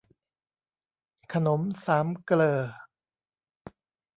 [1.33, 2.59] ขนมสามเกลอ